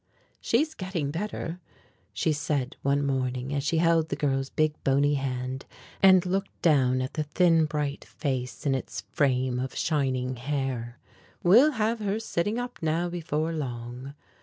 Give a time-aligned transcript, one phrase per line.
[0.39, 1.59] "She's getting better,"
[2.11, 5.67] she said one morning as she held the girl's big bony hand
[6.01, 10.97] and looked down at the thin bright face in its frame of shining hair.
[11.43, 14.15] "We'll have her sitting up now before long."